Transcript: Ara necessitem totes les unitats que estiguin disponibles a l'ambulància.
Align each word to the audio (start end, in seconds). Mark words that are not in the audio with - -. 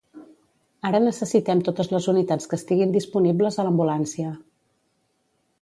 Ara 0.89 1.01
necessitem 1.03 1.61
totes 1.67 1.91
les 1.97 2.09
unitats 2.15 2.51
que 2.53 2.59
estiguin 2.61 2.97
disponibles 2.97 3.61
a 3.65 3.69
l'ambulància. 3.69 4.37